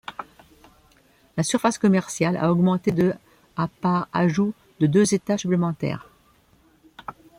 [1.37, 3.13] La surface commerciale a augmenté de
[3.55, 6.09] à par ajout de deux étages supplémentaires.